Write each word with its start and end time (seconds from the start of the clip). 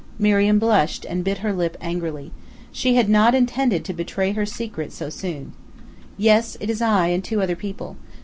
Miriam 0.17 0.57
blushed, 0.57 1.05
and 1.05 1.23
bit 1.23 1.37
her 1.45 1.53
lip 1.53 1.77
angrily. 1.79 2.31
She 2.71 2.95
had 2.95 3.07
not 3.07 3.35
intended 3.35 3.85
to 3.85 3.93
betray 3.93 4.31
her 4.31 4.47
secret 4.47 4.91
so 4.91 5.11
soon. 5.11 5.53
"Yes, 6.17 6.57
it 6.59 6.71
is 6.71 6.81
I, 6.81 7.09
and 7.09 7.23
two 7.23 7.39
other 7.39 7.55
people. 7.55 7.97